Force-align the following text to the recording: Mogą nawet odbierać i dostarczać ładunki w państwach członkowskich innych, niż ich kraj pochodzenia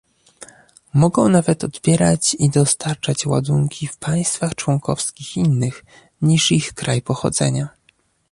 Mogą 0.93 1.29
nawet 1.29 1.63
odbierać 1.63 2.35
i 2.39 2.49
dostarczać 2.49 3.25
ładunki 3.25 3.87
w 3.87 3.97
państwach 3.97 4.55
członkowskich 4.55 5.37
innych, 5.37 5.83
niż 6.21 6.51
ich 6.51 6.73
kraj 6.73 7.01
pochodzenia 7.01 7.69